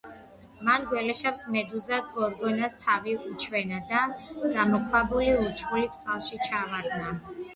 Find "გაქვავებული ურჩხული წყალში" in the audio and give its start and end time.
4.45-6.41